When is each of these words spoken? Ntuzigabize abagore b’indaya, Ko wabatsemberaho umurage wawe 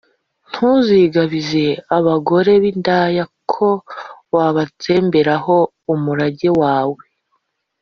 Ntuzigabize 0.49 1.65
abagore 1.97 2.51
b’indaya, 2.61 3.23
Ko 3.51 3.69
wabatsemberaho 4.35 5.55
umurage 5.93 6.49
wawe 6.61 7.03